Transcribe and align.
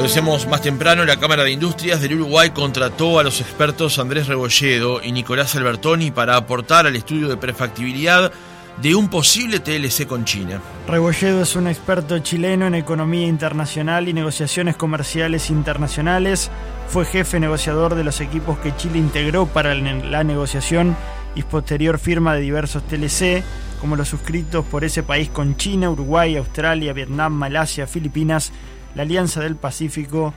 Lo 0.00 0.04
decíamos 0.04 0.46
más 0.48 0.62
temprano, 0.62 1.04
la 1.04 1.18
Cámara 1.18 1.44
de 1.44 1.50
Industrias 1.50 2.00
del 2.00 2.14
Uruguay 2.14 2.52
contrató 2.52 3.18
a 3.18 3.22
los 3.22 3.42
expertos 3.42 3.98
Andrés 3.98 4.28
Rebolledo 4.28 5.02
y 5.04 5.12
Nicolás 5.12 5.54
Albertoni 5.56 6.10
para 6.10 6.36
aportar 6.36 6.86
al 6.86 6.96
estudio 6.96 7.28
de 7.28 7.36
prefactibilidad 7.36 8.32
de 8.80 8.94
un 8.94 9.10
posible 9.10 9.60
TLC 9.60 10.06
con 10.06 10.24
China. 10.24 10.62
Rebolledo 10.88 11.42
es 11.42 11.54
un 11.54 11.66
experto 11.66 12.18
chileno 12.20 12.66
en 12.66 12.76
economía 12.76 13.26
internacional 13.26 14.08
y 14.08 14.14
negociaciones 14.14 14.74
comerciales 14.74 15.50
internacionales. 15.50 16.50
Fue 16.88 17.04
jefe 17.04 17.38
negociador 17.38 17.94
de 17.94 18.04
los 18.04 18.22
equipos 18.22 18.58
que 18.60 18.74
Chile 18.76 18.96
integró 18.96 19.44
para 19.48 19.74
la 19.74 20.24
negociación 20.24 20.96
y 21.34 21.42
posterior 21.42 21.98
firma 21.98 22.34
de 22.34 22.40
diversos 22.40 22.84
TLC, 22.84 23.44
como 23.82 23.96
los 23.96 24.08
suscritos 24.08 24.64
por 24.64 24.82
ese 24.82 25.02
país 25.02 25.28
con 25.28 25.58
China, 25.58 25.90
Uruguay, 25.90 26.36
Australia, 26.36 26.94
Vietnam, 26.94 27.34
Malasia, 27.34 27.86
Filipinas, 27.86 28.50
la 28.94 29.02
Alianza 29.02 29.40
del 29.40 29.56
Pacífico 29.56 30.34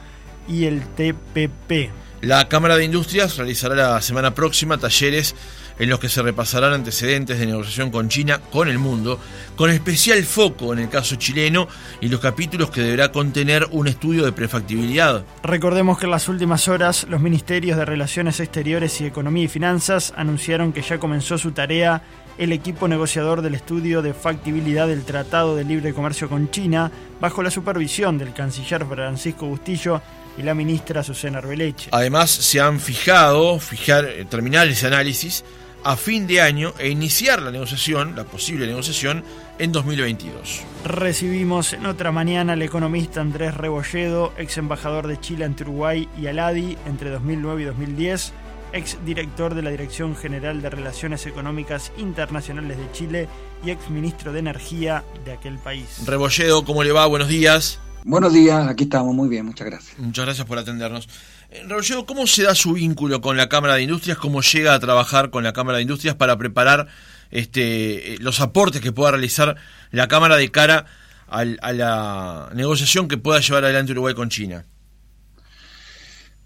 y 0.48 0.66
el 0.66 0.82
TPP. 0.82 1.92
La 2.22 2.48
Cámara 2.48 2.78
de 2.78 2.86
Industrias 2.86 3.38
realizará 3.38 3.76
la 3.76 4.02
semana 4.02 4.34
próxima 4.34 4.78
talleres 4.78 5.36
en 5.80 5.90
los 5.90 6.00
que 6.00 6.10
se 6.10 6.22
repasarán 6.22 6.74
antecedentes 6.74 7.40
de 7.40 7.46
negociación 7.46 7.92
con 7.92 8.10
China 8.10 8.40
con 8.52 8.68
el 8.68 8.80
mundo, 8.80 9.20
con 9.56 9.70
especial 9.70 10.24
foco 10.24 10.74
en 10.74 10.80
el 10.80 10.90
caso 10.90 11.16
chileno 11.16 11.68
y 12.02 12.10
los 12.10 12.20
capítulos 12.20 12.70
que 12.70 12.82
deberá 12.82 13.12
contener 13.12 13.68
un 13.72 13.88
estudio 13.88 14.26
de 14.26 14.32
prefactibilidad. 14.32 15.24
Recordemos 15.44 15.98
que 15.98 16.06
en 16.06 16.12
las 16.12 16.28
últimas 16.30 16.68
horas 16.68 17.06
los 17.10 17.22
ministerios 17.22 17.78
de 17.78 17.86
Relaciones 17.86 18.40
Exteriores 18.40 19.00
y 19.02 19.06
Economía 19.06 19.46
y 19.46 19.48
Finanzas 19.48 20.14
anunciaron 20.16 20.74
que 20.74 20.82
ya 20.82 21.00
comenzó 21.00 21.38
su 21.38 21.52
tarea 21.52 22.02
el 22.38 22.52
equipo 22.52 22.88
negociador 22.88 23.42
del 23.42 23.56
estudio 23.56 24.02
de 24.02 24.14
factibilidad 24.14 24.88
del 24.88 25.04
Tratado 25.04 25.56
de 25.56 25.64
Libre 25.64 25.94
Comercio 25.94 26.30
con 26.30 26.50
China, 26.50 26.92
bajo 27.22 27.44
la 27.44 27.52
supervisión 27.52 28.18
del 28.18 28.34
canciller 28.34 28.86
Francisco 28.86 29.46
Bustillo 29.46 30.02
y 30.38 30.42
la 30.42 30.56
ministra 30.56 31.04
Susana 31.04 31.38
Arbeleche. 31.38 31.90
Además, 31.92 32.32
se 32.32 32.60
han 32.60 32.80
fijado 32.80 33.60
fijar, 33.60 34.06
eh, 34.06 34.26
terminar 34.26 34.68
ese 34.68 34.88
análisis 34.88 35.44
a 35.84 35.96
fin 35.98 36.28
de 36.28 36.42
año 36.42 36.74
e 36.80 36.90
iniciar 36.90 37.42
la 37.42 37.52
negociación, 37.52 38.16
la 38.16 38.24
posible 38.24 38.68
negociación, 38.68 39.24
en 39.60 39.72
2022. 39.72 40.62
Recibimos 40.86 41.74
en 41.74 41.86
otra 41.86 42.12
mañana 42.12 42.54
al 42.54 42.62
economista 42.62 43.22
Andrés 43.22 43.54
Rebolledo, 43.56 44.34
ex 44.38 44.58
embajador 44.58 45.08
de 45.08 45.20
Chile 45.20 45.46
ante 45.46 45.64
Uruguay 45.64 46.08
y 46.20 46.28
Aladi 46.28 46.78
entre 46.86 47.10
2009 47.10 47.62
y 47.62 47.66
2010 47.66 48.34
ex 48.74 48.98
director 49.06 49.54
de 49.54 49.62
la 49.62 49.70
Dirección 49.70 50.16
General 50.16 50.62
de 50.62 50.70
Relaciones 50.70 51.26
Económicas 51.28 51.92
Internacionales 51.98 52.78
de 52.78 52.92
Chile 52.92 53.30
y 53.64 53.70
ex 53.70 53.90
ministro 53.90 54.34
de 54.34 54.40
Energía 54.40 55.04
de 55.24 55.34
aquel 55.34 55.60
país. 55.60 56.02
Rebolledo, 56.06 56.66
¿cómo 56.66 56.84
le 56.84 56.92
va? 56.92 57.06
Buenos 57.06 57.28
días. 57.28 57.80
Buenos 58.04 58.34
días, 58.34 58.68
aquí 58.68 58.84
estamos, 58.84 59.16
muy 59.16 59.30
bien, 59.30 59.46
muchas 59.46 59.68
gracias. 59.68 59.98
Muchas 59.98 60.26
gracias 60.26 60.46
por 60.46 60.58
atendernos. 60.58 61.08
Eh, 61.54 61.64
Rebolledo, 61.68 62.06
¿cómo 62.08 62.26
se 62.26 62.44
da 62.44 62.56
su 62.56 62.74
vínculo 62.74 63.22
con 63.22 63.38
la 63.38 63.48
Cámara 63.48 63.76
de 63.76 63.84
Industrias? 63.84 64.18
¿Cómo 64.18 64.42
llega 64.42 64.74
a 64.74 64.80
trabajar 64.80 65.30
con 65.30 65.44
la 65.44 65.54
Cámara 65.54 65.78
de 65.78 65.84
Industrias 65.84 66.16
para 66.16 66.36
preparar 66.36 66.88
este, 67.30 68.14
eh, 68.14 68.18
los 68.20 68.42
aportes 68.42 68.82
que 68.82 68.92
pueda 68.92 69.12
realizar 69.12 69.56
la 69.92 70.08
Cámara 70.08 70.36
de 70.38 70.50
cara 70.50 70.88
a 71.28 71.44
la 71.46 72.50
negociación 72.54 73.08
que 73.08 73.18
pueda 73.18 73.40
llevar 73.40 73.64
adelante 73.64 73.92
Uruguay 73.92 74.14
con 74.14 74.30
China? 74.30 74.66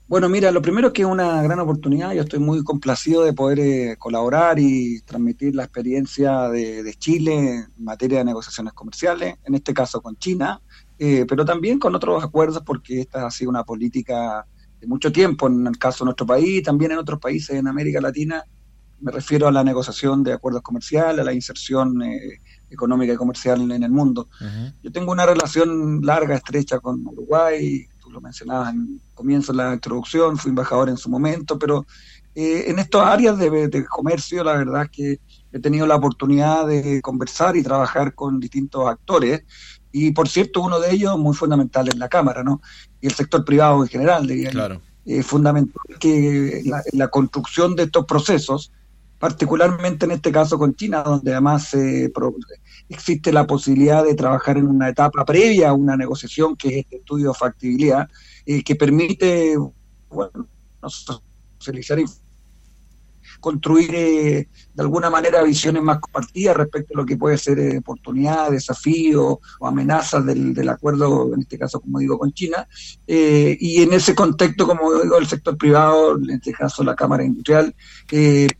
Bueno, 0.07 0.29
mira, 0.29 0.51
lo 0.51 0.61
primero 0.61 0.87
es 0.87 0.93
que 0.93 1.01
es 1.01 1.07
una 1.07 1.41
gran 1.41 1.59
oportunidad. 1.59 2.13
Yo 2.13 2.21
estoy 2.21 2.39
muy 2.39 2.63
complacido 2.63 3.23
de 3.23 3.33
poder 3.33 3.59
eh, 3.59 3.95
colaborar 3.97 4.59
y 4.59 5.01
transmitir 5.01 5.55
la 5.55 5.63
experiencia 5.63 6.47
de, 6.49 6.95
Chile 6.97 7.33
en 7.33 7.83
materia 7.83 8.19
de 8.19 8.25
negociaciones 8.25 8.73
comerciales, 8.73 9.35
en 9.45 9.55
este 9.55 9.73
caso 9.73 10.01
con 10.01 10.17
China, 10.17 10.61
pero 10.97 11.45
también 11.45 11.79
con 11.79 11.93
otros 11.95 12.23
acuerdos, 12.23 12.63
porque 12.65 13.01
esta 13.01 13.27
ha 13.27 13.31
sido 13.31 13.49
una 13.49 13.63
política 13.63 14.45
de 14.79 14.87
mucho 14.87 15.11
tiempo 15.11 15.47
en 15.47 15.67
el 15.67 15.77
caso 15.77 16.03
de 16.03 16.07
nuestro 16.07 16.25
país 16.25 16.59
y 16.59 16.61
también 16.61 16.91
en 16.91 16.97
otros 16.97 17.19
países 17.19 17.55
en 17.57 17.67
América 17.67 18.01
Latina. 18.01 18.43
Me 18.99 19.11
refiero 19.11 19.47
a 19.47 19.51
la 19.51 19.63
negociación 19.63 20.23
de 20.23 20.33
acuerdos 20.33 20.63
comerciales, 20.63 21.19
a 21.19 21.23
la 21.23 21.33
inserción 21.33 22.01
eh, 22.01 22.41
económica 22.69 23.13
y 23.13 23.15
comercial 23.15 23.71
en 23.71 23.83
el 23.83 23.91
mundo. 23.91 24.27
Yo 24.81 24.91
tengo 24.91 25.11
una 25.11 25.25
relación 25.25 26.01
larga, 26.01 26.35
estrecha 26.35 26.79
con 26.79 27.05
Uruguay, 27.05 27.87
lo 28.09 28.21
mencionabas 28.21 28.73
en 28.73 29.01
comienzo 29.13 29.51
de 29.51 29.57
la 29.57 29.73
introducción, 29.73 30.37
fui 30.37 30.49
embajador 30.49 30.89
en 30.89 30.97
su 30.97 31.09
momento, 31.09 31.57
pero 31.57 31.85
eh, 32.35 32.65
en 32.67 32.79
estas 32.79 33.03
áreas 33.03 33.37
de, 33.37 33.85
comercio 33.85 34.43
la 34.43 34.57
verdad 34.57 34.83
es 34.83 34.89
que 34.89 35.19
he 35.51 35.59
tenido 35.59 35.87
la 35.87 35.95
oportunidad 35.95 36.67
de 36.67 37.01
conversar 37.01 37.55
y 37.55 37.63
trabajar 37.63 38.13
con 38.13 38.39
distintos 38.39 38.87
actores 38.87 39.41
y 40.05 40.11
por 40.11 40.29
cierto 40.29 40.61
uno 40.61 40.79
de 40.79 40.91
ellos 40.91 41.17
muy 41.17 41.35
fundamental 41.35 41.89
en 41.91 41.99
la 41.99 42.09
Cámara, 42.09 42.43
¿no? 42.43 42.61
Y 43.01 43.07
el 43.07 43.13
sector 43.13 43.43
privado 43.43 43.81
en 43.81 43.89
general, 43.89 44.27
diría 44.27 44.51
claro. 44.51 44.81
Es 45.05 45.25
fundamental 45.25 45.81
que 45.99 46.61
la, 46.65 46.83
la, 46.91 47.07
construcción 47.07 47.75
de 47.75 47.83
estos 47.83 48.05
procesos, 48.05 48.73
particularmente 49.19 50.05
en 50.05 50.11
este 50.11 50.33
caso 50.33 50.59
con 50.59 50.75
China, 50.75 51.01
donde 51.01 51.31
además 51.31 51.69
se 51.69 52.11
existe 52.89 53.31
la 53.31 53.47
posibilidad 53.47 54.03
de 54.03 54.15
trabajar 54.15 54.57
en 54.57 54.67
una 54.67 54.89
etapa 54.89 55.23
previa 55.23 55.69
a 55.69 55.73
una 55.73 55.95
negociación 55.95 56.57
que 56.57 56.67
es 56.67 56.75
este 56.77 56.97
estudio 56.97 57.29
de 57.29 57.37
factibilidad, 57.37 58.09
eh, 58.45 58.63
que 58.63 58.75
permite 58.75 59.55
bueno, 60.09 60.47
socializar 61.57 61.99
construir 63.39 63.93
eh, 63.93 64.47
de 64.73 64.83
alguna 64.83 65.09
manera 65.09 65.43
visiones 65.43 65.81
más 65.81 65.99
compartidas 65.99 66.57
respecto 66.57 66.93
a 66.93 66.97
lo 66.97 67.05
que 67.05 67.17
puede 67.17 67.37
ser 67.37 67.59
eh, 67.59 67.77
oportunidad, 67.77 68.51
desafío 68.51 69.39
o 69.59 69.67
amenazas 69.67 70.25
del, 70.25 70.69
acuerdo, 70.69 71.33
en 71.33 71.41
este 71.41 71.57
caso, 71.57 71.79
como 71.79 71.99
digo, 71.99 72.17
con 72.17 72.31
China. 72.33 72.67
Eh, 73.05 73.57
y 73.59 73.81
en 73.81 73.93
ese 73.93 74.13
contexto, 74.13 74.67
como 74.67 75.01
digo, 75.01 75.17
el 75.17 75.27
sector 75.27 75.57
privado, 75.57 76.17
en 76.17 76.29
este 76.31 76.53
caso 76.53 76.83
la 76.83 76.95
Cámara 76.95 77.23
Industrial, 77.23 77.73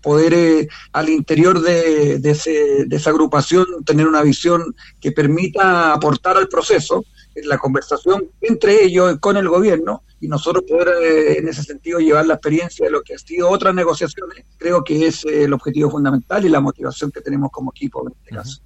poder 0.01 0.67
al 0.91 1.09
interior 1.09 1.61
de, 1.61 2.15
ese, 2.23 2.85
de 2.85 2.95
esa 2.95 3.09
agrupación 3.09 3.65
tener 3.85 4.07
una 4.07 4.21
visión 4.21 4.75
que 4.99 5.11
permita 5.11 5.93
aportar 5.93 6.37
al 6.37 6.47
proceso 6.47 7.05
la 7.45 7.57
conversación 7.57 8.29
entre 8.41 8.83
ellos 8.83 9.17
con 9.19 9.37
el 9.37 9.47
gobierno 9.47 10.03
y 10.19 10.27
nosotros 10.27 10.63
poder 10.67 10.89
eh, 11.01 11.37
en 11.37 11.47
ese 11.47 11.63
sentido 11.63 11.99
llevar 11.99 12.25
la 12.25 12.35
experiencia 12.35 12.85
de 12.85 12.91
lo 12.91 13.01
que 13.01 13.13
ha 13.13 13.17
sido 13.17 13.49
otras 13.49 13.73
negociaciones, 13.75 14.45
creo 14.57 14.83
que 14.83 15.07
es 15.07 15.25
eh, 15.25 15.43
el 15.43 15.53
objetivo 15.53 15.91
fundamental 15.91 16.43
y 16.45 16.49
la 16.49 16.59
motivación 16.59 17.11
que 17.11 17.21
tenemos 17.21 17.51
como 17.51 17.71
equipo 17.71 18.07
en 18.07 18.13
este 18.17 18.35
caso. 18.35 18.61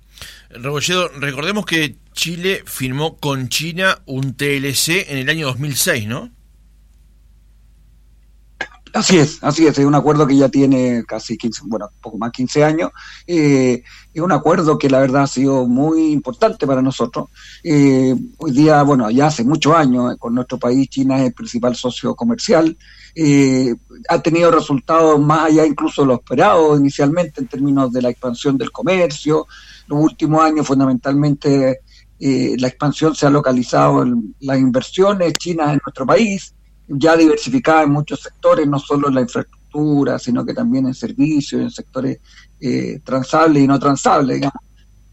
Rebolledo, 0.50 1.10
recordemos 1.10 1.66
que 1.66 1.98
Chile 2.14 2.64
firmó 2.66 3.18
con 3.18 3.50
China 3.50 4.02
un 4.06 4.36
TLC 4.36 5.10
en 5.10 5.18
el 5.18 5.30
año 5.30 5.48
2006, 5.48 6.08
¿no? 6.08 6.32
Así 8.94 9.18
es, 9.18 9.42
así 9.42 9.66
es, 9.66 9.78
es 9.78 9.86
un 9.86 9.96
acuerdo 9.96 10.28
que 10.28 10.36
ya 10.36 10.50
tiene 10.50 11.06
casi 11.08 11.38
15, 11.38 11.62
bueno, 11.68 11.90
poco 12.02 12.18
más 12.18 12.32
15 12.32 12.64
años. 12.66 12.92
Eh, 13.26 13.84
es 14.14 14.22
un 14.22 14.34
acuerdo 14.34 14.78
que 14.78 14.90
la 14.90 15.00
verdad 15.00 15.24
ha 15.24 15.28
sido 15.28 15.66
muy 15.66 16.12
importante 16.12 16.68
para 16.68 16.82
nosotros. 16.82 17.30
Eh, 17.64 18.14
hoy 18.38 18.52
día, 18.52 18.84
bueno, 18.84 19.10
ya 19.10 19.28
hace 19.28 19.46
muchos 19.46 19.74
años, 19.74 20.14
eh, 20.14 20.18
con 20.20 20.36
nuestro 20.36 20.58
país, 20.58 20.90
China 20.90 21.20
es 21.20 21.28
el 21.28 21.34
principal 21.34 21.76
socio 21.76 22.16
comercial. 22.16 22.78
ha 24.10 24.22
tenido 24.22 24.52
resultados 24.52 25.20
más 25.20 25.46
allá 25.46 25.66
incluso 25.66 26.02
de 26.02 26.08
lo 26.08 26.14
esperado 26.16 26.78
inicialmente 26.78 27.42
en 27.42 27.48
términos 27.48 27.92
de 27.94 28.02
la 28.02 28.10
expansión 28.10 28.58
del 28.58 28.72
comercio. 28.72 29.48
Los 29.88 30.04
últimos 30.04 30.44
años, 30.44 30.68
fundamentalmente, 30.68 31.80
la 32.20 32.68
expansión 32.68 33.16
se 33.16 33.26
ha 33.26 33.30
localizado 33.30 34.04
en 34.04 34.36
las 34.42 34.60
inversiones 34.60 35.34
chinas 35.34 35.74
en 35.74 35.80
nuestro 35.84 36.06
país 36.06 36.54
ya 36.94 37.16
diversificada 37.16 37.84
en 37.84 37.92
muchos 37.92 38.22
sectores, 38.22 38.68
no 38.68 38.80
solo 38.80 39.08
en 39.08 39.16
la 39.16 39.22
infraestructura, 39.22 40.20
sino 40.20 40.46
que 40.46 40.54
también 40.54 40.88
en 40.88 40.94
servicios, 40.94 41.62
en 41.62 41.72
sectores 41.72 42.20
eh, 42.60 43.00
transables 43.04 43.64
y 43.64 43.68
no 43.68 43.80
transables, 43.80 44.36
digamos. 44.36 44.62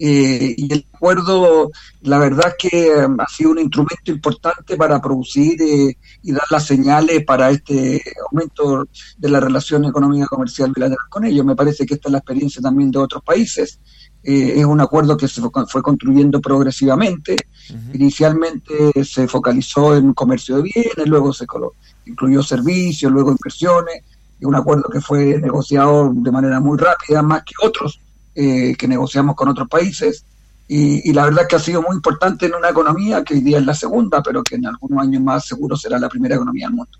Eh, 0.00 0.54
y 0.56 0.72
el 0.72 0.86
acuerdo, 0.92 1.70
la 2.02 2.18
verdad 2.18 2.54
es 2.56 2.70
que 2.70 3.04
um, 3.04 3.20
ha 3.20 3.26
sido 3.26 3.50
un 3.50 3.58
instrumento 3.58 4.12
importante 4.12 4.76
para 4.76 5.00
producir 5.00 5.60
eh, 5.60 5.96
y 6.22 6.32
dar 6.32 6.44
las 6.50 6.66
señales 6.66 7.24
para 7.24 7.50
este 7.50 8.00
aumento 8.30 8.86
de 9.16 9.28
la 9.28 9.40
relación 9.40 9.84
económica 9.86 10.26
comercial 10.26 10.70
bilateral 10.72 11.08
con 11.10 11.24
ellos. 11.24 11.44
Me 11.44 11.56
parece 11.56 11.84
que 11.84 11.94
esta 11.94 12.08
es 12.08 12.12
la 12.12 12.18
experiencia 12.18 12.62
también 12.62 12.92
de 12.92 12.98
otros 12.98 13.24
países. 13.24 13.80
Eh, 14.22 14.54
es 14.56 14.64
un 14.64 14.80
acuerdo 14.80 15.16
que 15.16 15.28
se 15.28 15.40
fue 15.40 15.82
construyendo 15.82 16.40
progresivamente. 16.40 17.36
Inicialmente 17.92 19.04
se 19.04 19.28
focalizó 19.28 19.94
en 19.96 20.12
comercio 20.14 20.56
de 20.56 20.62
bienes, 20.62 21.06
luego 21.06 21.32
se 21.32 21.46
incluyó 22.06 22.42
servicios, 22.42 23.12
luego 23.12 23.30
inversiones. 23.30 24.02
Es 24.38 24.46
un 24.46 24.54
acuerdo 24.54 24.84
que 24.90 25.00
fue 25.00 25.38
negociado 25.40 26.12
de 26.14 26.30
manera 26.30 26.60
muy 26.60 26.78
rápida, 26.78 27.22
más 27.22 27.42
que 27.44 27.54
otros 27.62 28.00
eh, 28.34 28.74
que 28.76 28.88
negociamos 28.88 29.34
con 29.34 29.48
otros 29.48 29.68
países. 29.68 30.24
Y, 30.70 31.12
la 31.14 31.24
verdad 31.24 31.42
es 31.42 31.48
que 31.48 31.56
ha 31.56 31.60
sido 31.60 31.80
muy 31.80 31.96
importante 31.96 32.44
en 32.44 32.54
una 32.54 32.68
economía 32.68 33.24
que 33.24 33.34
hoy 33.34 33.40
día 33.40 33.58
es 33.58 33.64
la 33.64 33.74
segunda, 33.74 34.22
pero 34.22 34.42
que 34.42 34.56
en 34.56 34.66
algunos 34.66 35.02
años 35.02 35.22
más 35.22 35.46
seguro 35.46 35.76
será 35.76 35.98
la 35.98 36.10
primera 36.10 36.34
economía 36.34 36.66
del 36.66 36.76
mundo. 36.76 36.98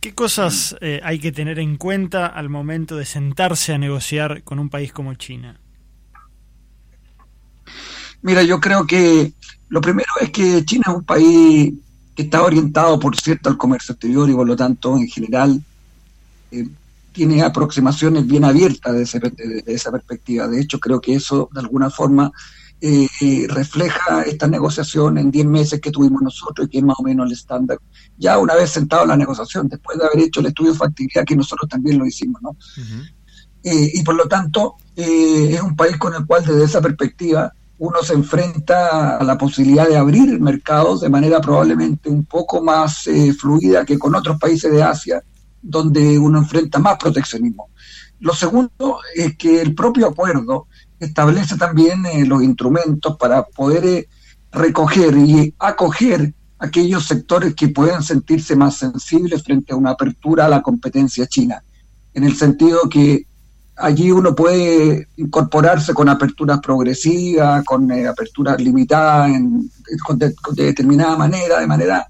¿Qué 0.00 0.12
cosas 0.12 0.76
eh, 0.80 1.00
hay 1.04 1.20
que 1.20 1.30
tener 1.30 1.60
en 1.60 1.76
cuenta 1.76 2.26
al 2.26 2.48
momento 2.48 2.96
de 2.96 3.04
sentarse 3.04 3.72
a 3.72 3.78
negociar 3.78 4.42
con 4.42 4.58
un 4.58 4.68
país 4.68 4.92
como 4.92 5.14
China? 5.14 5.60
Mira, 8.22 8.42
yo 8.42 8.60
creo 8.60 8.86
que 8.86 9.32
lo 9.68 9.80
primero 9.80 10.08
es 10.20 10.30
que 10.30 10.64
China 10.64 10.84
es 10.88 10.94
un 10.94 11.04
país 11.04 11.74
que 12.16 12.22
está 12.22 12.42
orientado, 12.42 12.98
por 12.98 13.14
cierto, 13.16 13.50
al 13.50 13.58
comercio 13.58 13.92
exterior 13.92 14.28
y 14.28 14.34
por 14.34 14.46
lo 14.46 14.56
tanto, 14.56 14.96
en 14.96 15.06
general, 15.06 15.62
eh, 16.50 16.66
tiene 17.12 17.42
aproximaciones 17.42 18.26
bien 18.26 18.44
abiertas 18.44 18.94
de, 18.94 19.62
esa 19.66 19.90
perspectiva. 19.90 20.48
De 20.48 20.60
hecho, 20.60 20.80
creo 20.80 21.00
que 21.00 21.14
eso, 21.14 21.48
de 21.52 21.60
alguna 21.60 21.90
forma, 21.90 22.32
eh, 22.80 23.06
eh, 23.20 23.46
refleja 23.48 24.22
esta 24.22 24.46
negociación 24.46 25.18
en 25.18 25.30
10 25.30 25.46
meses 25.46 25.80
que 25.80 25.90
tuvimos 25.90 26.22
nosotros 26.22 26.66
y 26.66 26.70
que 26.70 26.78
es 26.78 26.84
más 26.84 26.96
o 26.98 27.02
menos 27.02 27.26
el 27.26 27.32
estándar. 27.32 27.78
Ya 28.18 28.38
una 28.38 28.54
vez 28.54 28.70
sentado 28.70 29.02
en 29.02 29.08
la 29.08 29.16
negociación, 29.16 29.68
después 29.68 29.98
de 29.98 30.06
haber 30.06 30.20
hecho 30.20 30.40
el 30.40 30.46
estudio 30.46 30.72
de 30.72 30.78
factibilidad, 30.78 31.24
que 31.24 31.36
nosotros 31.36 31.68
también 31.68 31.98
lo 31.98 32.06
hicimos, 32.06 32.40
¿no? 32.42 32.56
y 33.68 34.00
por 34.04 34.14
lo 34.14 34.28
tanto, 34.28 34.76
es 34.94 35.60
un 35.60 35.74
país 35.74 35.96
con 35.96 36.14
el 36.14 36.24
cual, 36.24 36.44
desde 36.44 36.62
esa 36.62 36.80
perspectiva, 36.80 37.52
uno 37.78 38.02
se 38.02 38.14
enfrenta 38.14 39.18
a 39.18 39.24
la 39.24 39.36
posibilidad 39.36 39.86
de 39.86 39.96
abrir 39.96 40.40
mercados 40.40 41.02
de 41.02 41.10
manera 41.10 41.40
probablemente 41.40 42.08
un 42.08 42.24
poco 42.24 42.62
más 42.62 43.06
eh, 43.06 43.34
fluida 43.34 43.84
que 43.84 43.98
con 43.98 44.14
otros 44.14 44.38
países 44.38 44.72
de 44.72 44.82
Asia, 44.82 45.22
donde 45.60 46.18
uno 46.18 46.38
enfrenta 46.38 46.78
más 46.78 46.96
proteccionismo. 46.96 47.68
Lo 48.20 48.34
segundo 48.34 49.00
es 49.14 49.36
que 49.36 49.60
el 49.60 49.74
propio 49.74 50.08
acuerdo 50.08 50.68
establece 50.98 51.56
también 51.56 52.06
eh, 52.06 52.24
los 52.24 52.42
instrumentos 52.42 53.16
para 53.18 53.44
poder 53.44 53.84
eh, 53.84 54.08
recoger 54.52 55.14
y 55.18 55.54
acoger 55.58 56.32
aquellos 56.58 57.06
sectores 57.06 57.54
que 57.54 57.68
pueden 57.68 58.02
sentirse 58.02 58.56
más 58.56 58.78
sensibles 58.78 59.42
frente 59.42 59.74
a 59.74 59.76
una 59.76 59.90
apertura 59.90 60.46
a 60.46 60.48
la 60.48 60.62
competencia 60.62 61.26
china, 61.26 61.62
en 62.14 62.24
el 62.24 62.34
sentido 62.34 62.88
que 62.88 63.25
allí 63.76 64.10
uno 64.10 64.34
puede 64.34 65.08
incorporarse 65.16 65.92
con 65.92 66.08
aperturas 66.08 66.60
progresivas, 66.60 67.64
con 67.64 67.90
eh, 67.90 68.06
aperturas 68.06 68.60
limitadas, 68.60 69.30
en, 69.30 69.70
de, 70.16 70.34
determinada 70.64 71.16
manera, 71.16 71.60
de 71.60 71.66
manera 71.66 72.06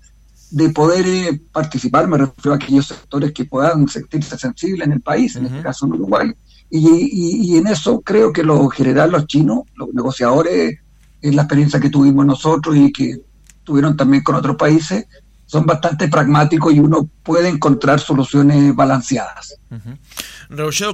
de 0.50 0.70
poder 0.70 1.06
eh, 1.06 1.40
participar, 1.52 2.06
me 2.06 2.18
refiero 2.18 2.52
a 2.52 2.56
aquellos 2.56 2.86
sectores 2.86 3.32
que 3.32 3.44
puedan 3.44 3.88
sentirse 3.88 4.38
sensibles 4.38 4.86
en 4.86 4.92
el 4.92 5.00
país, 5.00 5.34
en 5.36 5.46
este 5.46 5.60
caso 5.60 5.86
en 5.86 5.94
Uruguay. 5.94 6.32
Y, 6.70 7.52
y, 7.52 7.56
en 7.56 7.66
eso 7.68 8.00
creo 8.00 8.32
que 8.32 8.42
lo 8.42 8.68
general 8.68 9.12
los 9.12 9.26
chinos, 9.26 9.60
los 9.76 9.92
negociadores, 9.92 10.78
en 11.22 11.36
la 11.36 11.42
experiencia 11.42 11.80
que 11.80 11.90
tuvimos 11.90 12.26
nosotros 12.26 12.76
y 12.76 12.92
que 12.92 13.20
tuvieron 13.64 13.96
también 13.96 14.22
con 14.22 14.34
otros 14.34 14.56
países, 14.56 15.06
son 15.46 15.64
bastante 15.64 16.08
pragmáticos 16.08 16.74
y 16.74 16.80
uno 16.80 17.08
puede 17.22 17.48
encontrar 17.48 18.00
soluciones 18.00 18.74
balanceadas. 18.74 19.56
Uh 19.70 19.94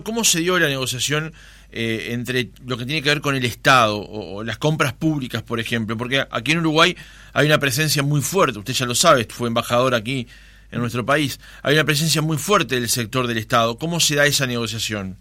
¿cómo 0.05 0.25
se 0.25 0.41
dio 0.41 0.59
la 0.59 0.69
negociación 0.69 1.33
eh, 1.71 2.09
entre 2.11 2.51
lo 2.67 2.77
que 2.77 2.87
tiene 2.87 3.03
que 3.03 3.09
ver 3.09 3.21
con 3.21 3.35
el 3.35 3.45
Estado 3.45 3.99
o, 3.99 4.43
las 4.45 4.59
compras 4.59 4.93
públicas, 4.93 5.43
por 5.43 5.61
ejemplo? 5.61 5.97
Porque 5.97 6.27
aquí 6.31 6.53
en 6.53 6.59
Uruguay 6.59 6.97
hay 7.33 7.47
una 7.47 7.59
presencia 7.59 8.03
muy 8.03 8.21
fuerte, 8.21 8.59
usted 8.59 8.75
ya 8.75 8.87
lo 8.87 8.95
sabe, 8.95 9.27
fue 9.31 9.49
embajador 9.49 9.95
aquí 9.95 10.27
en 10.71 10.81
nuestro 10.81 11.05
país, 11.05 11.39
hay 11.63 11.75
una 11.75 11.85
presencia 11.85 12.23
muy 12.23 12.39
fuerte 12.39 12.77
del 12.77 12.89
sector 12.89 13.27
del 13.27 13.39
Estado. 13.39 13.77
¿Cómo 13.79 14.01
se 14.01 14.15
da 14.15 14.27
esa 14.27 14.47
negociación? 14.47 15.17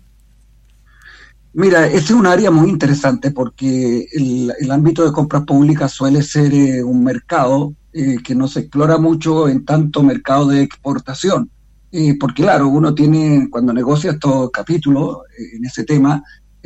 Mira, 1.54 1.86
este 1.86 1.98
es 1.98 2.12
un 2.12 2.26
área 2.26 2.50
muy 2.50 2.70
interesante 2.70 3.32
porque 3.32 4.08
el, 4.14 4.72
ámbito 4.72 5.04
de 5.04 5.12
compras 5.12 5.44
públicas 5.44 5.92
suele 5.92 6.22
ser 6.22 6.54
eh, 6.54 6.82
un 6.82 7.04
mercado 7.04 7.74
eh, 7.92 8.18
que 8.24 8.34
no 8.36 8.48
se 8.48 8.62
explora 8.62 8.98
mucho 8.98 9.50
en 9.50 9.66
tanto 9.66 10.02
mercado 10.02 10.48
de 10.48 10.62
exportación. 10.62 11.50
Eh, 11.92 12.16
porque 12.18 12.44
claro, 12.44 12.70
uno 12.70 12.96
tiene, 12.96 13.50
cuando 13.50 13.74
negocia 13.74 14.12
estos 14.12 14.50
capítulos 14.52 15.18
eh, 15.38 15.58
en 15.58 15.66
ese 15.66 15.84
tema, 15.84 16.24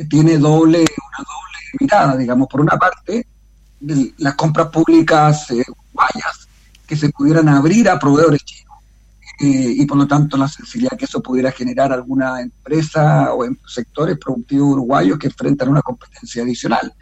tiene 0.08 0.38
doble, 0.38 0.78
una 0.78 1.18
doble 1.18 1.58
mirada, 1.80 2.16
digamos, 2.16 2.48
por 2.48 2.60
una 2.60 2.76
parte, 2.76 3.26
las 4.18 4.34
compras 4.34 4.68
públicas 4.68 5.48
guayas 5.92 6.48
que 6.86 6.96
se 6.96 7.10
pudieran 7.10 7.48
abrir 7.48 7.88
a 7.88 7.98
proveedores 7.98 8.42
chinos 8.44 8.66
y 9.38 9.84
por 9.84 9.98
lo 9.98 10.06
tanto 10.06 10.38
la 10.38 10.48
sensibilidad 10.48 10.96
que 10.96 11.04
eso 11.04 11.20
pudiera 11.20 11.52
generar 11.52 11.92
alguna 11.92 12.40
empresa 12.40 13.34
o 13.34 13.44
en 13.44 13.58
sectores 13.66 14.16
productivos 14.18 14.72
uruguayos 14.72 15.18
que 15.18 15.26
enfrentan 15.26 15.68
una 15.68 15.82
competencia 15.82 16.42
adicional. 16.42 16.94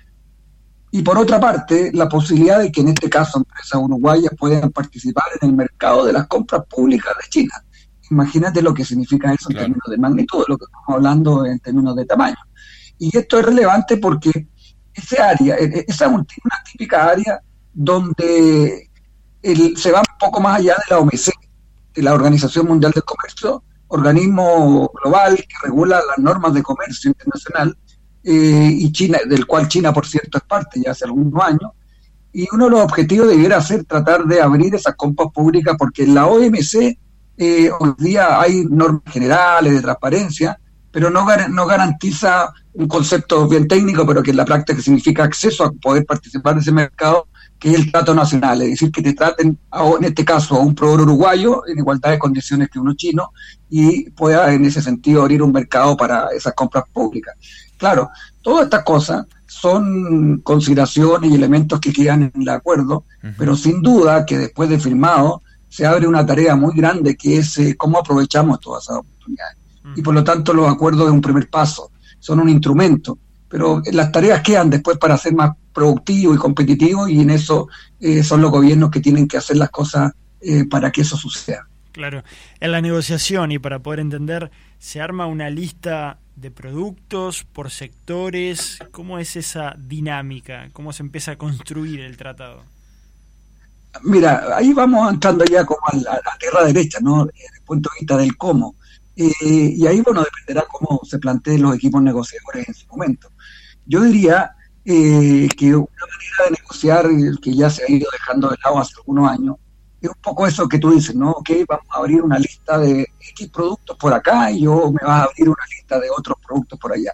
Y 0.90 1.02
por 1.02 1.18
otra 1.18 1.40
parte, 1.40 1.90
la 1.92 2.08
posibilidad 2.08 2.60
de 2.60 2.70
que 2.70 2.80
en 2.80 2.88
este 2.88 3.10
caso 3.10 3.38
empresas 3.38 3.80
uruguayas 3.80 4.32
puedan 4.38 4.70
participar 4.70 5.24
en 5.40 5.50
el 5.50 5.56
mercado 5.56 6.04
de 6.04 6.12
las 6.12 6.26
compras 6.28 6.62
públicas 6.68 7.12
de 7.20 7.28
China. 7.28 7.54
Imagínate 8.10 8.62
lo 8.62 8.74
que 8.74 8.84
significa 8.84 9.32
eso 9.32 9.50
en 9.50 9.56
términos 9.56 9.88
de 9.88 9.96
magnitud, 9.98 10.44
lo 10.48 10.58
que 10.58 10.64
estamos 10.64 10.88
hablando 10.88 11.46
en 11.46 11.58
términos 11.60 11.96
de 11.96 12.04
tamaño. 12.04 12.36
Y 12.98 13.16
esto 13.16 13.38
es 13.38 13.46
relevante 13.46 13.96
porque 13.96 14.48
ese 14.92 15.20
área, 15.20 15.56
e, 15.56 15.64
e, 15.64 15.84
esa 15.88 16.06
es 16.06 16.12
una 16.12 16.62
típica 16.70 17.06
área 17.06 17.40
donde 17.72 18.90
se 19.76 19.90
va 19.90 20.00
un 20.00 20.18
poco 20.18 20.40
más 20.40 20.58
allá 20.58 20.74
de 20.74 20.94
la 20.94 21.00
OMC, 21.00 21.30
de 21.94 22.02
la 22.02 22.14
Organización 22.14 22.66
Mundial 22.66 22.92
del 22.92 23.04
Comercio, 23.04 23.62
organismo 23.88 24.90
global 25.02 25.36
que 25.36 25.56
regula 25.62 26.00
las 26.08 26.18
normas 26.18 26.54
de 26.54 26.62
comercio 26.62 27.10
internacional, 27.10 27.76
eh, 28.26 28.70
y 28.72 28.90
China, 28.90 29.18
del 29.28 29.46
cual 29.46 29.68
China, 29.68 29.92
por 29.92 30.06
cierto, 30.06 30.38
es 30.38 30.44
parte 30.44 30.80
ya 30.82 30.92
hace 30.92 31.04
algunos 31.04 31.42
años. 31.42 31.72
Y 32.32 32.48
uno 32.52 32.64
de 32.64 32.70
los 32.70 32.80
objetivos 32.80 33.28
debiera 33.28 33.60
ser 33.60 33.84
tratar 33.84 34.24
de 34.24 34.40
abrir 34.40 34.74
esas 34.74 34.94
compras 34.96 35.28
públicas, 35.32 35.76
porque 35.78 36.06
la 36.06 36.26
OMC 36.26 36.98
eh, 37.36 37.70
hoy 37.78 37.94
día 37.98 38.40
hay 38.40 38.64
normas 38.64 39.02
generales 39.10 39.72
de 39.72 39.82
transparencia, 39.82 40.58
pero 40.90 41.10
no, 41.10 41.26
no 41.50 41.66
garantiza 41.66 42.52
un 42.74 42.86
concepto 42.86 43.48
bien 43.48 43.66
técnico, 43.66 44.06
pero 44.06 44.22
que 44.22 44.30
en 44.30 44.36
la 44.36 44.44
práctica 44.44 44.80
significa 44.80 45.24
acceso 45.24 45.64
a 45.64 45.72
poder 45.72 46.04
participar 46.06 46.54
en 46.54 46.60
ese 46.60 46.72
mercado, 46.72 47.28
que 47.58 47.70
es 47.70 47.76
el 47.76 47.90
trato 47.90 48.14
nacional, 48.14 48.62
es 48.62 48.70
decir, 48.70 48.92
que 48.92 49.02
te 49.02 49.12
traten, 49.12 49.58
en 49.98 50.04
este 50.04 50.24
caso, 50.24 50.56
a 50.56 50.60
un 50.60 50.74
proveedor 50.74 51.02
uruguayo 51.02 51.66
en 51.66 51.78
igualdad 51.78 52.10
de 52.10 52.18
condiciones 52.18 52.68
que 52.68 52.78
uno 52.78 52.94
chino 52.94 53.32
y 53.70 54.10
pueda 54.10 54.52
en 54.52 54.64
ese 54.64 54.82
sentido 54.82 55.22
abrir 55.22 55.42
un 55.42 55.52
mercado 55.52 55.96
para 55.96 56.28
esas 56.36 56.52
compras 56.54 56.84
públicas. 56.92 57.34
Claro, 57.76 58.10
todas 58.42 58.64
estas 58.64 58.84
cosas 58.84 59.26
son 59.46 60.40
consideraciones 60.42 61.30
y 61.30 61.34
elementos 61.34 61.80
que 61.80 61.92
quedan 61.92 62.30
en 62.34 62.42
el 62.42 62.48
acuerdo, 62.48 63.04
pero 63.38 63.56
sin 63.56 63.82
duda 63.82 64.26
que 64.26 64.38
después 64.38 64.68
de 64.68 64.78
firmado 64.78 65.42
se 65.74 65.84
abre 65.84 66.06
una 66.06 66.24
tarea 66.24 66.54
muy 66.54 66.72
grande 66.72 67.16
que 67.16 67.38
es 67.38 67.58
eh, 67.58 67.74
cómo 67.76 67.98
aprovechamos 67.98 68.60
todas 68.60 68.84
esas 68.84 68.98
oportunidades. 68.98 69.56
Y 69.96 70.02
por 70.02 70.14
lo 70.14 70.22
tanto 70.22 70.54
los 70.54 70.68
acuerdos 70.70 71.08
es 71.08 71.12
un 71.12 71.20
primer 71.20 71.50
paso, 71.50 71.90
son 72.20 72.38
un 72.38 72.48
instrumento, 72.48 73.18
pero 73.48 73.82
las 73.90 74.12
tareas 74.12 74.40
quedan 74.40 74.70
después 74.70 74.98
para 74.98 75.18
ser 75.18 75.34
más 75.34 75.50
productivos 75.72 76.36
y 76.36 76.38
competitivos 76.38 77.10
y 77.10 77.20
en 77.20 77.30
eso 77.30 77.66
eh, 77.98 78.22
son 78.22 78.40
los 78.40 78.52
gobiernos 78.52 78.88
que 78.88 79.00
tienen 79.00 79.26
que 79.26 79.36
hacer 79.36 79.56
las 79.56 79.70
cosas 79.70 80.12
eh, 80.40 80.64
para 80.64 80.92
que 80.92 81.00
eso 81.00 81.16
suceda. 81.16 81.66
Claro, 81.90 82.22
en 82.60 82.70
la 82.70 82.80
negociación 82.80 83.50
y 83.50 83.58
para 83.58 83.80
poder 83.80 83.98
entender, 83.98 84.52
se 84.78 85.00
arma 85.00 85.26
una 85.26 85.50
lista 85.50 86.20
de 86.36 86.52
productos, 86.52 87.42
por 87.42 87.72
sectores? 87.72 88.78
¿Cómo 88.92 89.18
es 89.18 89.34
esa 89.34 89.74
dinámica? 89.76 90.68
¿Cómo 90.72 90.92
se 90.92 91.02
empieza 91.02 91.32
a 91.32 91.36
construir 91.36 91.98
el 91.98 92.16
tratado? 92.16 92.62
Mira, 94.02 94.56
ahí 94.56 94.72
vamos 94.72 95.12
entrando 95.12 95.44
ya 95.44 95.64
como 95.64 95.80
a 95.86 95.96
la, 95.96 96.20
tierra 96.38 96.64
derecha, 96.64 96.98
¿no? 97.00 97.24
Desde 97.26 97.56
el 97.58 97.64
punto 97.64 97.90
de 97.90 98.00
vista 98.00 98.16
del 98.16 98.36
cómo. 98.36 98.74
Eh, 99.16 99.32
y 99.40 99.86
ahí, 99.86 100.00
bueno, 100.00 100.24
dependerá 100.24 100.66
cómo 100.68 101.00
se 101.04 101.18
planteen 101.18 101.62
los 101.62 101.76
equipos 101.76 102.02
negociadores 102.02 102.68
en 102.68 102.74
su 102.74 102.86
momento. 102.88 103.30
Yo 103.86 104.02
diría 104.02 104.52
eh, 104.84 105.48
que 105.56 105.74
una 105.76 105.86
manera 105.86 106.44
de 106.44 106.50
negociar 106.60 107.08
que 107.40 107.54
ya 107.54 107.70
se 107.70 107.84
ha 107.84 107.90
ido 107.90 108.08
dejando 108.10 108.50
de 108.50 108.56
lado 108.64 108.78
hace 108.78 108.94
algunos 108.98 109.30
años 109.30 109.56
es 110.04 110.10
un 110.10 110.22
poco 110.22 110.46
eso 110.46 110.68
que 110.68 110.78
tú 110.78 110.90
dices, 110.90 111.14
¿no? 111.14 111.30
Ok, 111.30 111.50
vamos 111.68 111.86
a 111.90 111.98
abrir 111.98 112.22
una 112.22 112.38
lista 112.38 112.78
de 112.78 113.06
X 113.30 113.48
productos 113.48 113.96
por 113.96 114.12
acá 114.12 114.50
y 114.50 114.62
yo 114.62 114.92
me 114.92 115.06
vas 115.06 115.22
a 115.22 115.24
abrir 115.24 115.48
una 115.48 115.64
lista 115.70 115.98
de 115.98 116.08
otros 116.10 116.36
productos 116.46 116.78
por 116.78 116.92
allá. 116.92 117.12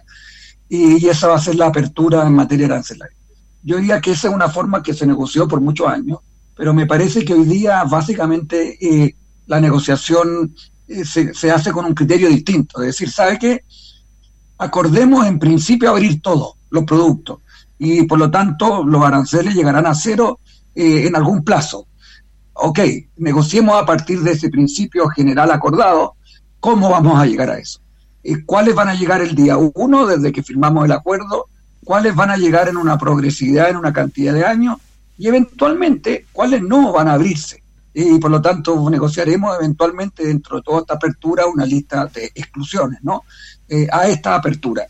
Y, 0.67 1.07
esa 1.07 1.27
va 1.27 1.35
a 1.35 1.39
ser 1.39 1.55
la 1.55 1.67
apertura 1.67 2.25
en 2.25 2.33
materia 2.33 2.65
arancelaria. 2.65 3.17
Yo 3.63 3.77
diría 3.77 4.01
que 4.01 4.11
esa 4.11 4.29
es 4.29 4.33
una 4.33 4.49
forma 4.49 4.81
que 4.81 4.93
se 4.93 5.05
negoció 5.05 5.47
por 5.47 5.61
muchos 5.61 5.87
años, 5.87 6.19
pero 6.61 6.75
me 6.75 6.85
parece 6.85 7.25
que 7.25 7.33
hoy 7.33 7.45
día 7.45 7.83
básicamente 7.85 8.77
eh, 8.79 9.15
la 9.47 9.59
negociación 9.59 10.53
eh, 10.87 11.03
se, 11.03 11.49
hace 11.49 11.71
con 11.71 11.85
un 11.85 11.95
criterio 11.95 12.29
distinto. 12.29 12.81
Es 12.81 12.89
decir, 12.89 13.09
¿sabe 13.09 13.39
qué? 13.39 13.63
Acordemos 14.59 15.25
en 15.25 15.39
principio 15.39 15.89
abrir 15.89 16.21
todos 16.21 16.53
los 16.69 16.83
productos 16.83 17.39
y 17.79 18.03
por 18.03 18.19
lo 18.19 18.29
tanto 18.29 18.83
los 18.83 19.03
aranceles 19.03 19.55
llegarán 19.55 19.87
a 19.87 19.95
cero 19.95 20.39
eh, 20.75 21.07
en 21.07 21.15
algún 21.15 21.43
plazo 21.43 21.87
ok, 22.53 22.79
negociemos 23.17 23.81
a 23.81 23.83
partir 23.87 24.21
de 24.21 24.33
ese 24.33 24.51
principio 24.51 25.07
general 25.09 25.49
acordado, 25.49 26.13
¿cómo 26.59 26.91
vamos 26.91 27.19
a 27.19 27.25
llegar 27.25 27.49
a 27.49 27.57
eso? 27.57 27.79
¿Y 28.21 28.43
¿Cuáles 28.43 28.75
van 28.75 28.89
a 28.89 28.93
llegar 28.93 29.19
el 29.21 29.33
día 29.33 29.57
uno 29.57 30.05
desde 30.05 30.31
que 30.31 30.43
firmamos 30.43 30.85
el 30.85 30.91
acuerdo? 30.91 31.47
¿Cuáles 31.83 32.13
van 32.13 32.29
a 32.29 32.37
llegar 32.37 32.69
en 32.69 32.77
una 32.77 32.99
progresividad, 32.99 33.71
en 33.71 33.77
una 33.77 33.91
cantidad 33.91 34.35
de 34.35 34.45
años? 34.45 34.77
Y 35.21 35.27
eventualmente, 35.27 36.25
¿cuáles 36.33 36.63
no 36.63 36.93
van 36.93 37.07
a 37.07 37.13
abrirse? 37.13 37.61
Y 37.93 38.17
por 38.17 38.31
lo 38.31 38.41
tanto, 38.41 38.89
negociaremos 38.89 39.55
eventualmente 39.55 40.25
dentro 40.25 40.57
de 40.57 40.63
toda 40.63 40.79
esta 40.79 40.95
apertura 40.95 41.45
una 41.45 41.63
lista 41.63 42.07
de 42.07 42.31
exclusiones, 42.33 43.03
¿no? 43.03 43.21
Eh, 43.69 43.87
a 43.91 44.07
esta 44.07 44.33
apertura. 44.33 44.87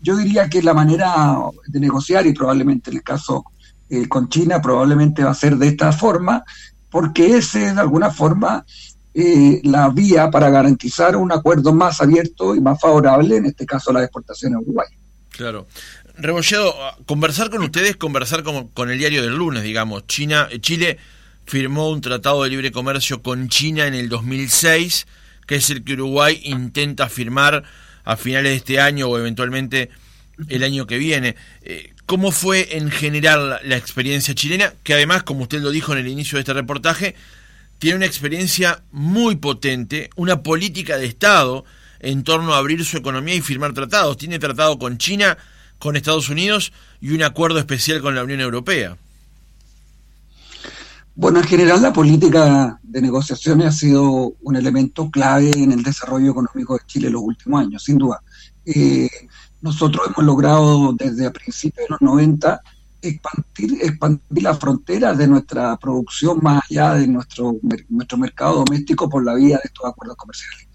Yo 0.00 0.16
diría 0.16 0.48
que 0.48 0.62
la 0.62 0.72
manera 0.72 1.36
de 1.66 1.80
negociar, 1.80 2.26
y 2.26 2.32
probablemente 2.32 2.88
en 2.88 2.96
el 2.96 3.02
caso 3.02 3.44
eh, 3.90 4.08
con 4.08 4.30
China, 4.30 4.62
probablemente 4.62 5.22
va 5.22 5.32
a 5.32 5.34
ser 5.34 5.58
de 5.58 5.68
esta 5.68 5.92
forma, 5.92 6.42
porque 6.88 7.36
ese 7.36 7.66
es 7.66 7.74
de 7.74 7.80
alguna 7.82 8.08
forma 8.08 8.64
eh, 9.12 9.60
la 9.64 9.90
vía 9.90 10.30
para 10.30 10.48
garantizar 10.48 11.14
un 11.14 11.30
acuerdo 11.30 11.74
más 11.74 12.00
abierto 12.00 12.54
y 12.54 12.60
más 12.62 12.80
favorable, 12.80 13.36
en 13.36 13.44
este 13.44 13.66
caso 13.66 13.92
las 13.92 14.04
exportaciones 14.04 14.56
a 14.56 14.60
Uruguay. 14.60 14.86
Claro. 15.36 15.66
Rebolledo, 16.16 16.74
conversar 17.06 17.50
con 17.50 17.62
ustedes, 17.62 17.96
conversar 17.96 18.42
con, 18.42 18.68
con 18.68 18.90
el 18.90 18.98
diario 18.98 19.22
del 19.22 19.34
lunes, 19.34 19.62
digamos. 19.62 20.06
China, 20.06 20.48
Chile 20.60 20.98
firmó 21.46 21.90
un 21.90 22.00
tratado 22.00 22.44
de 22.44 22.50
libre 22.50 22.72
comercio 22.72 23.22
con 23.22 23.48
China 23.48 23.86
en 23.86 23.94
el 23.94 24.08
2006, 24.08 25.06
que 25.46 25.56
es 25.56 25.70
el 25.70 25.84
que 25.84 25.94
Uruguay 25.94 26.40
intenta 26.44 27.08
firmar 27.08 27.64
a 28.04 28.16
finales 28.16 28.52
de 28.52 28.56
este 28.56 28.80
año 28.80 29.08
o 29.08 29.18
eventualmente 29.18 29.90
el 30.48 30.62
año 30.62 30.86
que 30.86 30.98
viene. 30.98 31.36
Eh, 31.62 31.92
¿Cómo 32.06 32.32
fue 32.32 32.76
en 32.76 32.90
general 32.90 33.60
la, 33.62 33.76
experiencia 33.76 34.34
chilena? 34.34 34.74
Que 34.82 34.94
además, 34.94 35.22
como 35.22 35.42
usted 35.42 35.60
lo 35.60 35.70
dijo 35.70 35.92
en 35.92 35.98
el 35.98 36.08
inicio 36.08 36.36
de 36.36 36.40
este 36.40 36.52
reportaje, 36.52 37.14
tiene 37.78 37.96
una 37.96 38.06
experiencia 38.06 38.82
muy 38.92 39.36
potente, 39.36 40.10
una 40.16 40.42
política 40.42 40.98
de 40.98 41.06
Estado 41.06 41.64
en 42.04 42.22
torno 42.22 42.54
a 42.54 42.58
abrir 42.58 42.84
su 42.84 42.96
economía 42.96 43.34
y 43.34 43.40
firmar 43.40 43.72
tratados. 43.72 44.16
Tiene 44.16 44.38
tratado 44.38 44.78
con 44.78 44.98
China, 44.98 45.36
con 45.78 45.96
Estados 45.96 46.28
Unidos 46.28 46.72
y 47.00 47.10
un 47.10 47.22
acuerdo 47.22 47.58
especial 47.58 48.00
con 48.00 48.14
la 48.14 48.22
Unión 48.22 48.40
Europea. 48.40 48.96
Bueno, 51.16 51.38
en 51.38 51.46
general 51.46 51.80
la 51.80 51.92
política 51.92 52.78
de 52.82 53.00
negociaciones 53.00 53.66
ha 53.68 53.72
sido 53.72 54.34
un 54.42 54.56
elemento 54.56 55.10
clave 55.10 55.52
en 55.56 55.72
el 55.72 55.82
desarrollo 55.82 56.32
económico 56.32 56.74
de 56.74 56.84
Chile 56.86 57.06
en 57.06 57.12
los 57.12 57.22
últimos 57.22 57.60
años, 57.60 57.84
sin 57.84 57.98
duda. 57.98 58.20
Eh, 58.64 59.08
nosotros 59.62 60.08
hemos 60.08 60.24
logrado 60.24 60.92
desde 60.92 61.26
a 61.26 61.32
principios 61.32 61.86
de 61.86 61.90
los 61.90 62.00
90 62.00 62.60
expandir, 63.00 63.78
expandir 63.82 64.42
las 64.42 64.58
fronteras 64.58 65.16
de 65.16 65.28
nuestra 65.28 65.76
producción 65.76 66.38
más 66.42 66.62
allá 66.68 66.94
de 66.94 67.06
nuestro, 67.06 67.56
nuestro 67.88 68.18
mercado 68.18 68.64
doméstico 68.64 69.08
por 69.08 69.24
la 69.24 69.34
vía 69.34 69.56
de 69.56 69.62
estos 69.64 69.86
acuerdos 69.86 70.16
comerciales. 70.16 70.68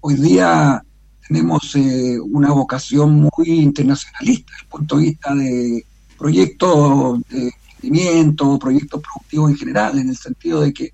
Hoy 0.00 0.14
día 0.14 0.80
tenemos 1.26 1.74
eh, 1.74 2.18
una 2.20 2.52
vocación 2.52 3.28
muy 3.36 3.48
internacionalista 3.48 4.52
desde 4.52 4.62
el 4.62 4.68
punto 4.68 4.96
de 4.96 5.02
vista 5.02 5.34
de 5.34 5.84
proyectos 6.16 7.20
de 7.28 7.52
emprendimiento, 7.72 8.58
proyectos 8.60 9.02
productivos 9.02 9.50
en 9.50 9.56
general, 9.56 9.98
en 9.98 10.08
el 10.08 10.16
sentido 10.16 10.60
de 10.60 10.72
que, 10.72 10.92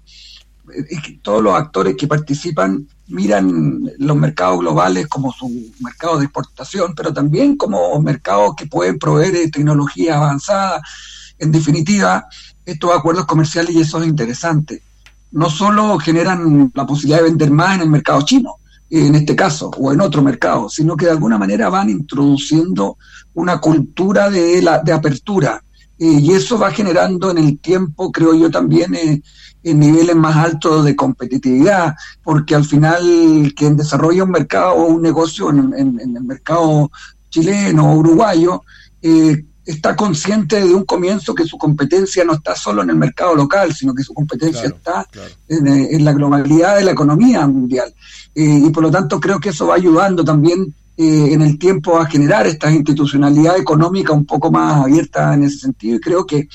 todos 1.23 1.42
los 1.42 1.54
actores 1.54 1.94
que 1.94 2.06
participan 2.06 2.88
miran 3.08 3.82
los 3.99 4.16
mercados 4.16 4.61
globales 4.61 5.06
como 5.08 5.30
su 5.30 5.70
mercado 5.80 6.16
de 6.16 6.25
exportación, 6.25 6.94
pero 6.94 7.12
también 7.12 7.56
como 7.56 8.00
mercados 8.00 8.54
que 8.56 8.64
pueden 8.64 8.99
proveer 8.99 9.50
tecnología 9.50 10.16
avanzada. 10.16 10.80
En 11.38 11.52
definitiva, 11.52 12.26
estos 12.64 12.96
acuerdos 12.96 13.26
comerciales, 13.26 13.75
y 13.75 13.80
eso 13.82 14.00
es 14.00 14.08
interesante, 14.08 14.82
no 15.32 15.50
solo 15.50 15.99
generan 15.99 16.73
la 16.75 16.87
posibilidad 16.87 17.18
de 17.18 17.28
vender 17.28 17.50
más 17.50 17.75
en 17.75 17.82
el 17.82 17.90
mercado 17.90 18.23
chino, 18.23 18.56
en 19.00 19.14
este 19.14 19.34
caso, 19.34 19.70
o 19.78 19.92
en 19.92 20.00
otro 20.00 20.22
mercado, 20.22 20.68
sino 20.68 20.96
que 20.96 21.06
de 21.06 21.12
alguna 21.12 21.38
manera 21.38 21.68
van 21.68 21.90
introduciendo 21.90 22.96
una 23.34 23.58
cultura 23.58 24.30
de, 24.30 24.62
la, 24.62 24.78
de 24.78 24.92
apertura, 24.92 25.62
eh, 25.98 26.18
y 26.20 26.32
eso 26.32 26.58
va 26.58 26.70
generando 26.70 27.30
en 27.30 27.38
el 27.38 27.58
tiempo, 27.58 28.12
creo 28.12 28.34
yo 28.34 28.50
también, 28.50 28.94
eh, 28.94 29.22
en 29.62 29.78
niveles 29.80 30.14
más 30.14 30.36
altos 30.36 30.84
de 30.84 30.94
competitividad, 30.94 31.94
porque 32.22 32.54
al 32.54 32.64
final 32.64 33.52
quien 33.56 33.76
desarrolla 33.76 34.24
un 34.24 34.30
mercado 34.30 34.74
o 34.74 34.86
un 34.86 35.02
negocio 35.02 35.50
en, 35.50 35.72
el 35.74 36.22
mercado 36.22 36.90
chileno 37.30 37.92
o 37.92 37.96
uruguayo, 37.96 38.62
eh, 39.00 39.44
está 39.64 39.97
consciente 39.97 40.61
de 40.61 40.75
un 40.75 40.85
comienzo 40.85 41.35
que 41.35 41.44
su 41.44 41.56
competencia 41.56 42.25
no 42.25 42.35
está 42.35 42.54
solo 42.54 42.83
en 42.83 42.90
el 42.90 42.97
mercado 42.97 43.35
local, 43.35 43.75
sino 43.75 43.94
que 43.94 44.02
su 44.02 44.12
competencia 44.12 44.64
está 44.64 45.06
En, 45.49 46.04
la 46.04 46.12
globalidad 46.12 46.76
de 46.76 46.85
la 46.85 46.90
economía 46.90 47.47
mundial. 47.47 47.94
y 48.35 48.68
por 48.71 48.83
lo 48.83 48.90
tanto 48.90 49.18
creo 49.21 49.40
que 49.40 49.50
eso 49.50 49.66
va 49.68 49.76
ayudando 49.76 50.25
también 50.25 50.75
eh, 50.97 51.33
en 51.33 51.42
el 51.42 51.59
tiempo 51.59 51.99
a 51.99 52.06
generar 52.06 52.47
esta 52.47 52.71
institucionalidad 52.71 53.59
económica 53.59 54.12
un 54.12 54.25
poco 54.25 54.52
más 54.52 54.85
abierta 54.85 55.35
en 55.35 55.42
ese 55.42 55.59
sentido. 55.59 55.97
Y 55.97 56.00
creo 56.00 56.25
que 56.25 56.49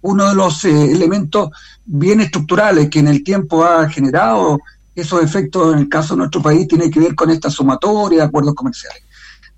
uno 0.00 0.30
de 0.30 0.34
los 0.34 0.64
eh, 0.64 0.92
elementos 0.92 1.50
bien 1.84 2.22
estructurales 2.22 2.88
que 2.88 3.00
en 3.00 3.08
el 3.08 3.22
tiempo 3.22 3.66
ha 3.66 3.86
generado 3.90 4.58
esos 4.94 5.22
efectos 5.22 5.74
en 5.74 5.80
el 5.80 5.88
caso 5.90 6.14
de 6.14 6.20
nuestro 6.20 6.40
país 6.40 6.66
tiene 6.66 6.90
que 6.90 7.00
ver 7.00 7.14
con 7.14 7.28
esta 7.30 7.50
sumatoria 7.50 8.20
de 8.20 8.24
acuerdos 8.24 8.54
comerciales. 8.54 9.02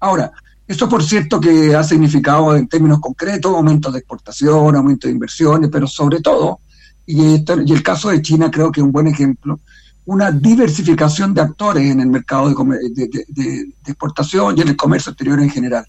Ahora, 0.00 0.32
esto 0.68 0.86
por 0.86 1.02
cierto 1.02 1.40
que 1.40 1.74
ha 1.74 1.82
significado 1.82 2.54
en 2.54 2.68
términos 2.68 3.00
concretos 3.00 3.54
aumentos 3.54 3.90
de 3.90 4.00
exportación, 4.00 4.76
aumento 4.76 5.08
de 5.08 5.14
inversiones, 5.14 5.70
pero 5.72 5.86
sobre 5.86 6.20
todo, 6.20 6.60
y, 7.06 7.42
el 7.48 7.82
caso 7.82 8.10
de 8.10 8.20
China 8.20 8.50
creo 8.50 8.70
que 8.70 8.80
es 8.80 8.84
un 8.84 8.92
buen 8.92 9.06
ejemplo, 9.06 9.58
una 10.04 10.30
diversificación 10.30 11.32
de 11.32 11.40
actores 11.40 11.90
en 11.90 12.00
el 12.00 12.08
mercado 12.08 12.50
de, 12.50 13.72
exportación 13.86 14.58
y 14.58 14.60
en 14.60 14.68
el 14.68 14.76
comercio 14.76 15.12
exterior 15.12 15.40
en 15.40 15.48
general. 15.48 15.86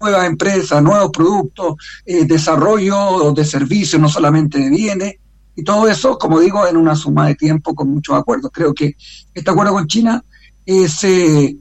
Nuevas 0.00 0.24
empresas, 0.26 0.80
nuevos 0.80 1.10
productos, 1.10 1.74
eh, 2.06 2.24
desarrollo 2.24 3.32
de 3.32 3.44
servicios, 3.44 4.00
no 4.00 4.08
solamente 4.08 4.58
de 4.58 4.70
bienes, 4.70 5.14
y 5.56 5.64
todo 5.64 5.88
eso, 5.88 6.16
como 6.16 6.38
digo, 6.38 6.64
en 6.68 6.76
una 6.76 6.94
suma 6.94 7.26
de 7.26 7.34
tiempo 7.34 7.74
con 7.74 7.90
muchos 7.90 8.16
acuerdos. 8.16 8.52
Creo 8.54 8.72
que 8.72 8.94
este 9.34 9.50
acuerdo 9.50 9.72
con 9.72 9.88
China 9.88 10.24
es, 10.64 11.02
eh, 11.02 11.56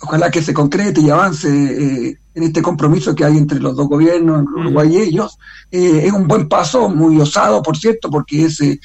ojalá 0.00 0.30
que 0.30 0.42
se 0.42 0.54
concrete 0.54 1.00
y 1.00 1.10
avance 1.10 1.48
eh, 1.48 2.18
en 2.34 2.42
este 2.42 2.62
compromiso 2.62 3.14
que 3.14 3.24
hay 3.24 3.36
entre 3.36 3.58
los 3.58 3.76
dos 3.76 3.88
gobiernos, 3.88 4.44
Uruguay 4.56 4.94
y 4.94 4.98
ellos, 4.98 5.38
eh, 5.70 6.02
es 6.04 6.12
un 6.12 6.28
buen 6.28 6.48
paso, 6.48 6.88
muy 6.88 7.20
osado, 7.20 7.62
por 7.62 7.76
cierto, 7.76 8.10
porque 8.10 8.44
es 8.44 8.60
eh, 8.60 8.78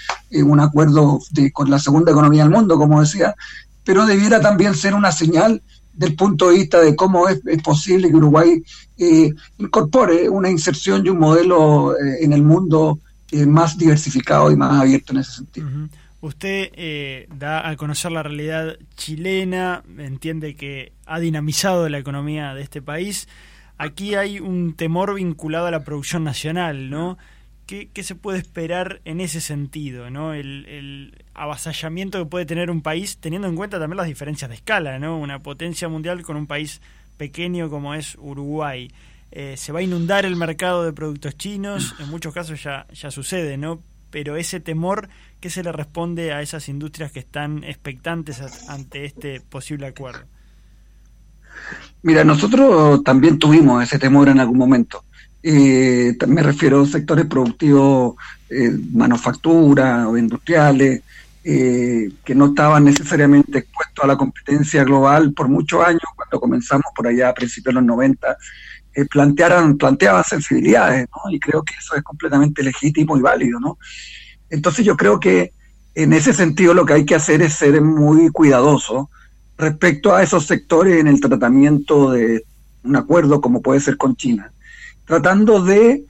un 0.44 0.60
acuerdo 0.60 1.20
con 1.54 1.70
la 1.70 1.78
segunda 1.78 2.12
economía 2.12 2.44
del 2.44 2.52
mundo, 2.52 2.78
como 2.78 3.02
decía, 3.02 3.36
pero 3.84 4.06
debiera 4.06 4.42
también 4.42 4.74
ser 4.74 4.96
una 4.96 5.12
señal 5.12 5.62
del 5.94 6.16
punto 6.16 6.50
de 6.50 6.56
vista 6.56 6.82
de 6.82 6.96
cómo 6.96 7.30
es, 7.30 7.42
posible 7.64 8.10
que 8.10 8.16
Uruguay 8.16 8.64
incorpore 9.60 10.28
una 10.28 10.50
inserción 10.50 11.06
y 11.06 11.10
un 11.10 11.20
modelo 11.20 11.96
en 12.00 12.34
el 12.34 12.42
mundo 12.42 13.00
más 13.46 13.78
diversificado 13.78 14.52
y 14.52 14.56
más 14.56 14.82
abierto 14.82 15.14
en 15.14 15.20
ese 15.20 15.34
sentido. 15.34 15.68
Usted 16.24 16.70
eh, 16.78 17.28
da 17.36 17.68
a 17.68 17.76
conocer 17.76 18.14
la 18.14 18.24
realidad 18.24 18.78
chilena, 18.96 19.84
entiende 19.98 20.56
que 20.56 20.93
ha 21.06 21.20
dinamizado 21.20 21.88
la 21.90 21.98
economía 21.98 22.54
de 22.54 22.62
este 22.62 22.82
país. 22.82 23.28
Aquí 23.78 24.16
hay 24.16 24.40
un 24.40 24.74
temor 24.76 25.16
vinculado 25.16 25.68
a 25.68 25.72
la 25.72 25.84
producción 25.84 26.24
nacional, 26.24 26.90
¿no? 26.90 27.18
¿Qué, 27.66 27.90
se 28.04 28.14
puede 28.14 28.38
esperar 28.38 29.02
en 29.04 29.20
ese 29.20 29.42
sentido, 29.42 30.10
¿no? 30.12 30.34
El, 30.34 31.16
avasallamiento 31.34 32.20
que 32.20 32.30
puede 32.30 32.46
tener 32.46 32.70
un 32.70 32.82
país, 32.82 33.18
teniendo 33.18 33.48
en 33.48 33.56
cuenta 33.56 33.80
también 33.80 33.98
las 33.98 34.06
diferencias 34.06 34.50
de 34.50 34.56
escala, 34.56 35.00
¿no? 35.00 35.18
Una 35.18 35.40
potencia 35.40 35.88
mundial 35.88 36.22
con 36.22 36.36
un 36.36 36.46
país 36.46 36.82
pequeño 37.18 37.70
como 37.70 37.96
es 37.96 38.16
Uruguay. 38.20 38.92
Eh, 39.32 39.56
se 39.58 39.72
va 39.72 39.80
a 39.80 39.82
inundar 39.82 40.26
el 40.26 40.36
mercado 40.36 40.84
de 40.84 40.94
productos 40.94 41.36
chinos, 41.36 41.96
en 42.00 42.10
muchos 42.10 42.34
casos 42.34 42.62
ya, 42.62 42.86
ya 42.94 43.10
sucede, 43.10 43.58
¿no? 43.58 43.82
Pero 44.12 44.36
ese 44.36 44.60
temor 44.60 45.10
¿Qué 45.44 45.50
se 45.50 45.62
le 45.62 45.74
responde 45.74 46.32
a 46.32 46.42
esas 46.42 46.70
industrias 46.70 47.12
que 47.12 47.20
están 47.20 47.66
expectantes 47.66 48.42
ante 48.70 49.04
este 49.04 49.42
posible 49.42 49.88
acuerdo? 49.88 50.26
Mira, 52.04 52.24
nosotros 52.24 53.04
también 53.04 53.40
tuvimos 53.40 53.82
ese 53.82 53.98
temor 53.98 54.28
en 54.28 54.40
algún 54.40 54.58
momento. 54.58 55.04
Eh, 55.42 56.16
me 56.28 56.42
refiero 56.44 56.82
a 56.82 56.86
sectores 56.86 57.26
productivos, 57.26 58.16
eh, 58.50 58.78
manufactura 58.92 60.08
o 60.08 60.18
industriales, 60.18 61.02
eh, 61.44 62.10
que 62.24 62.36
no 62.36 62.48
estaban 62.48 62.86
necesariamente 62.86 63.60
expuestos 63.60 64.04
a 64.04 64.08
la 64.08 64.18
competencia 64.18 64.84
global 64.86 65.34
por 65.34 65.50
muchos 65.50 65.86
años, 65.86 66.02
cuando 66.16 66.40
comenzamos 66.40 66.86
por 66.96 67.08
allá 67.08 67.30
a 67.30 67.34
principios 67.34 67.74
de 67.74 67.82
los 67.82 67.86
90, 67.86 68.38
plantearan, 69.10 69.78
planteaban 69.78 70.24
sensibilidades, 70.24 71.08
¿no? 71.10 71.32
Y 71.32 71.40
creo 71.40 71.64
que 71.64 71.74
eso 71.78 71.96
es 71.96 72.04
completamente 72.04 72.64
legítimo 72.64 73.18
y 73.18 73.22
válido, 73.22 73.60
¿no? 73.60 73.78
Entonces 74.50 74.86
yo 74.86 74.96
creo 74.96 75.20
que 75.20 75.52
en 75.96 76.14
ese 76.14 76.34
sentido 76.34 76.74
lo 76.74 76.86
que 76.86 76.94
hay 76.94 77.06
que 77.06 77.16
hacer 77.16 77.42
es 77.42 77.54
ser 77.54 77.82
muy 77.82 78.30
cuidadoso 78.30 79.10
respecto 79.58 80.14
a 80.14 80.24
esos 80.24 80.46
sectores 80.46 81.00
en 81.00 81.08
el 81.08 81.20
tratamiento 81.20 82.12
de 82.12 82.44
un 82.84 82.96
acuerdo 82.96 83.42
como 83.42 83.62
puede 83.62 83.80
ser 83.80 83.98
con 83.98 84.16
China, 84.16 84.52
tratando 85.06 85.62
de 85.62 86.04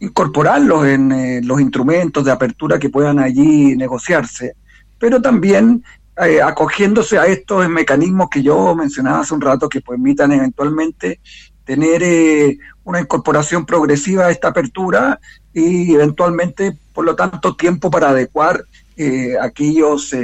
incorporarlos 0.00 0.86
en 0.86 1.12
eh, 1.12 1.40
los 1.42 1.60
instrumentos 1.60 2.24
de 2.24 2.32
apertura 2.32 2.78
que 2.78 2.90
puedan 2.90 3.18
allí 3.18 3.76
negociarse, 3.76 4.54
pero 4.98 5.22
también 5.22 5.84
eh, 6.22 6.42
acogiéndose 6.42 7.18
a 7.18 7.26
estos 7.26 7.66
mecanismos 7.70 8.28
que 8.28 8.42
yo 8.42 8.74
mencionaba 8.74 9.20
hace 9.20 9.32
un 9.32 9.40
rato 9.40 9.68
que 9.68 9.80
permitan 9.80 10.30
eventualmente 10.32 11.20
tener 11.64 12.02
eh, 12.02 12.58
una 12.84 13.00
incorporación 13.00 13.64
progresiva 13.64 14.26
a 14.26 14.30
esta 14.30 14.48
apertura 14.48 15.18
y 15.54 15.94
eventualmente, 15.94 16.76
por 16.92 17.04
lo 17.04 17.16
tanto, 17.16 17.56
tiempo 17.56 17.90
para 17.90 18.10
adecuar 18.10 18.64
eh, 18.96 19.36
aquellos 19.40 20.14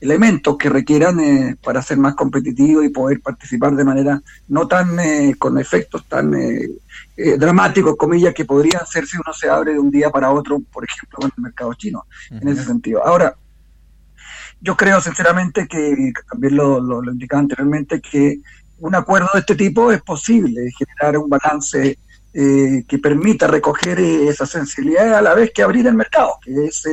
elementos 0.00 0.56
que 0.56 0.68
requieran 0.68 1.20
eh, 1.20 1.56
para 1.62 1.82
ser 1.82 1.98
más 1.98 2.14
competitivo 2.14 2.82
y 2.82 2.88
poder 2.88 3.20
participar 3.20 3.74
de 3.74 3.84
manera 3.84 4.20
no 4.48 4.66
tan 4.66 4.98
eh, 4.98 5.34
con 5.38 5.58
efectos 5.58 6.06
tan 6.08 6.34
eh, 6.34 6.68
dramáticos, 7.38 7.96
comillas, 7.96 8.32
que 8.32 8.46
podrían 8.46 8.86
ser 8.86 9.06
si 9.06 9.16
uno 9.16 9.32
se 9.34 9.48
abre 9.48 9.74
de 9.74 9.78
un 9.78 9.90
día 9.90 10.10
para 10.10 10.30
otro, 10.30 10.60
por 10.72 10.84
ejemplo, 10.84 11.18
en 11.22 11.32
el 11.36 11.42
mercado 11.42 11.74
chino, 11.74 12.06
en 12.30 12.48
ese 12.48 12.64
sentido. 12.64 13.04
Ahora, 13.04 13.36
yo 14.60 14.76
creo 14.76 15.00
sinceramente 15.00 15.68
que, 15.68 16.12
también 16.30 16.56
lo, 16.56 16.80
lo, 16.80 17.02
lo, 17.02 17.12
indicaba 17.12 17.40
anteriormente, 17.40 18.00
que 18.00 18.40
un 18.78 18.94
acuerdo 18.94 19.28
de 19.34 19.40
este 19.40 19.54
tipo 19.54 19.92
es 19.92 20.00
posible, 20.02 20.70
generar 20.78 21.18
un 21.18 21.28
balance 21.28 21.98
que 22.32 22.98
permita 23.02 23.48
recoger 23.48 23.98
esa 23.98 24.46
sensibilidad 24.46 25.14
a 25.14 25.22
la 25.22 25.34
vez 25.34 25.50
que 25.52 25.62
abrir 25.62 25.86
el 25.86 25.94
mercado, 25.94 26.38
que 26.44 26.66
es 26.66 26.84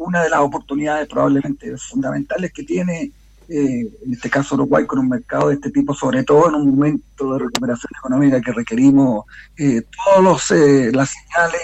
una 0.00 0.22
de 0.22 0.30
las 0.30 0.40
oportunidades 0.40 1.06
probablemente 1.08 1.76
fundamentales 1.76 2.52
que 2.52 2.64
tiene, 2.64 3.12
eh, 3.48 3.86
en 4.06 4.12
este 4.12 4.30
caso 4.30 4.54
Uruguay, 4.54 4.86
con 4.86 5.00
un 5.00 5.08
mercado 5.08 5.48
de 5.48 5.54
este 5.54 5.70
tipo, 5.70 5.94
sobre 5.94 6.24
todo 6.24 6.48
en 6.48 6.54
un 6.54 6.70
momento 6.70 7.34
de 7.34 7.38
recuperación 7.40 7.90
económica 7.98 8.40
que 8.40 8.52
requerimos 8.52 9.24
eh, 9.58 9.82
todas 10.04 10.50
eh, 10.52 10.90
las 10.92 11.10
señales 11.10 11.60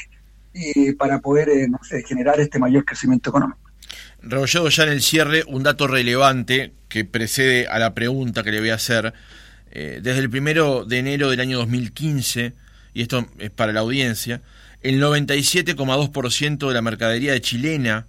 para 0.98 1.18
poder 1.18 1.68
no 1.68 1.78
sé, 1.82 2.02
generar 2.02 2.40
este 2.40 2.58
mayor 2.58 2.82
crecimiento 2.84 3.28
económico. 3.28 3.58
Rebolledo, 4.22 4.70
ya 4.70 4.84
en 4.84 4.88
el 4.88 5.02
cierre, 5.02 5.44
un 5.46 5.62
dato 5.62 5.86
relevante 5.86 6.72
que 6.88 7.04
precede 7.04 7.68
a 7.68 7.78
la 7.78 7.92
pregunta 7.92 8.42
que 8.42 8.52
le 8.52 8.60
voy 8.60 8.70
a 8.70 8.76
hacer. 8.76 9.12
desde 9.70 10.18
el 10.18 10.30
primero 10.30 10.86
de 10.86 10.98
enero 10.98 11.28
del 11.28 11.40
año 11.40 11.58
2015, 11.58 12.54
y 12.96 13.02
esto 13.02 13.28
es 13.38 13.50
para 13.50 13.74
la 13.74 13.80
audiencia, 13.80 14.40
el 14.80 15.02
97,2% 15.02 16.66
de 16.66 16.72
la 16.72 16.80
mercadería 16.80 17.38
chilena 17.42 18.06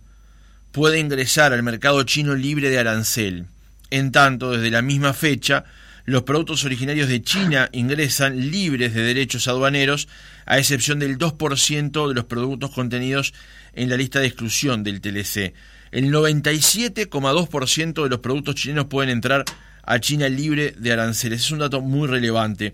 puede 0.72 0.98
ingresar 0.98 1.52
al 1.52 1.62
mercado 1.62 2.04
chino 2.04 2.36
libre 2.36 2.70
de 2.70 2.80
arancel. 2.80 3.48
En 3.90 4.14
tanto, 4.14 4.52
desde 4.52 4.72
la 4.72 4.82
misma 4.82 5.12
fecha, 5.12 5.66
los 6.06 6.24
productos 6.24 6.64
originarios 6.64 7.10
de 7.10 7.22
China 7.22 7.68
ingresan 7.74 8.50
libres 8.50 8.94
de 8.94 9.02
derechos 9.02 9.50
aduaneros, 9.50 10.08
a 10.46 10.58
excepción 10.58 11.00
del 11.00 11.18
2% 11.18 12.08
de 12.08 12.14
los 12.14 12.24
productos 12.24 12.72
contenidos 12.72 13.34
en 13.74 13.90
la 13.90 13.98
lista 13.98 14.22
de 14.22 14.28
exclusión 14.28 14.86
del 14.86 15.02
TLC. 15.02 15.54
El 15.92 16.14
97,2% 16.14 18.04
de 18.04 18.10
los 18.10 18.20
productos 18.20 18.56
chilenos 18.56 18.86
pueden 18.86 19.10
entrar 19.10 19.44
a 19.84 20.00
China 20.00 20.30
libre 20.30 20.74
de 20.78 20.94
aranceles. 20.94 21.42
Es 21.42 21.52
un 21.52 21.60
dato 21.60 21.82
muy 21.82 22.08
relevante. 22.08 22.74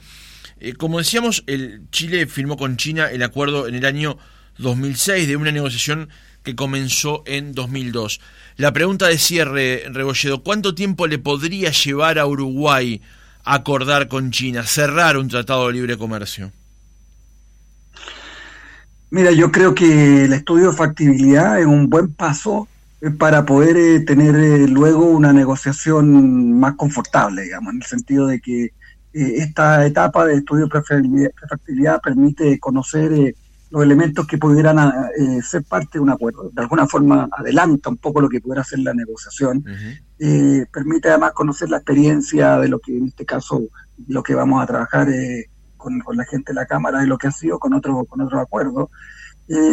Eh, 0.63 0.75
como 0.75 0.99
decíamos, 0.99 1.43
el 1.45 1.81
Chile 1.91 2.25
firmó 2.25 2.55
con 2.55 2.77
China 2.77 3.11
el 3.11 3.21
acuerdo 3.21 3.67
en 3.67 3.75
el 3.75 3.85
año 3.85 4.17
2006 4.59 5.27
de 5.27 5.35
una 5.35 5.51
negociación 5.51 6.07
que 6.41 6.55
comenzó 6.55 7.21
en 7.25 7.53
2002. 7.53 8.21
La 8.55 8.71
pregunta 8.71 9.07
de 9.07 9.17
cierre, 9.17 9.83
Rebolledo, 9.91 10.41
¿cuánto 10.41 10.73
tiempo 10.73 11.05
le 11.05 11.19
podría 11.19 11.71
llevar 11.71 12.17
a 12.17 12.25
Uruguay 12.25 13.01
acordar 13.43 14.07
con 14.07 14.31
China, 14.31 14.63
cerrar 14.63 15.17
un 15.17 15.27
tratado 15.27 15.67
de 15.67 15.73
libre 15.73 15.97
comercio? 15.97 16.53
Mira, 19.09 19.31
yo 19.31 19.51
creo 19.51 19.75
que 19.75 20.23
el 20.23 20.31
estudio 20.31 20.71
de 20.71 20.77
factibilidad 20.77 21.59
es 21.59 21.65
un 21.65 21.89
buen 21.89 22.13
paso 22.13 22.69
eh, 23.01 23.09
para 23.09 23.45
poder 23.45 23.75
eh, 23.75 23.99
tener 23.99 24.69
luego 24.69 25.07
una 25.07 25.33
negociación 25.33 26.57
más 26.57 26.75
confortable, 26.75 27.41
digamos, 27.41 27.73
en 27.73 27.81
el 27.81 27.85
sentido 27.85 28.27
de 28.27 28.39
que 28.39 28.71
esta 29.13 29.85
etapa 29.85 30.25
de 30.25 30.35
estudio 30.35 30.67
de 30.67 31.99
permite 32.01 32.59
conocer 32.59 33.35
los 33.73 33.81
elementos 33.81 34.27
que 34.27 34.37
pudieran 34.37 34.77
ah, 34.77 35.09
eh, 35.17 35.41
ser 35.41 35.63
parte 35.63 35.97
de 35.97 35.99
un 36.01 36.11
acuerdo. 36.11 36.51
De 36.53 36.61
alguna 36.61 36.85
forma 36.85 37.27
adelanta 37.31 37.89
un 37.89 37.97
poco 37.97 38.21
lo 38.21 38.29
que 38.29 38.39
pudiera 38.39 38.63
ser 38.63 38.77
la 38.79 38.93
negociación. 38.93 39.65
Eh, 40.19 40.67
permite 40.71 41.09
además 41.09 41.31
conocer 41.31 41.71
la 41.71 41.77
experiencia 41.77 42.59
de 42.59 42.67
lo 42.67 42.77
que 42.77 42.95
en 42.95 43.07
este 43.07 43.25
caso, 43.25 43.63
lo 44.07 44.21
que 44.21 44.35
vamos 44.35 44.61
a 44.61 44.67
trabajar 44.67 45.09
eh, 45.09 45.49
con, 45.75 46.03
la 46.13 46.23
gente 46.25 46.51
de 46.51 46.55
la 46.59 46.67
Cámara 46.67 47.03
y 47.03 47.07
lo 47.07 47.17
que 47.17 47.25
ha 47.25 47.31
sido 47.31 47.57
con 47.57 47.73
otro, 47.73 48.05
con 48.05 48.21
otro 48.21 48.39
acuerdo. 48.39 48.91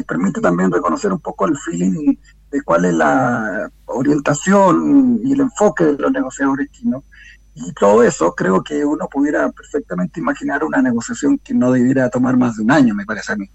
permite 0.06 0.40
también 0.40 0.72
reconocer 0.72 1.12
un 1.12 1.20
poco 1.20 1.46
el 1.46 1.58
feeling 1.58 2.16
de 2.50 2.62
cuál 2.62 2.86
es 2.86 2.94
la 2.94 3.70
orientación 3.84 5.20
y 5.22 5.34
el 5.34 5.40
enfoque 5.40 5.84
de 5.84 5.98
los 5.98 6.10
negociadores 6.10 6.70
chinos 6.70 7.04
y 7.54 7.72
todo 7.72 8.02
eso 8.02 8.32
creo 8.34 8.62
que 8.62 8.84
uno 8.84 9.08
pudiera 9.08 9.50
perfectamente 9.50 10.20
imaginar 10.20 10.64
una 10.64 10.80
negociación 10.80 11.38
que 11.38 11.52
no 11.52 11.72
debiera 11.72 12.08
tomar 12.08 12.36
más 12.36 12.56
de 12.56 12.62
un 12.62 12.70
año, 12.70 12.94
me 12.94 13.04
parece 13.04 13.32
a 13.32 13.36
mí. 13.36 13.50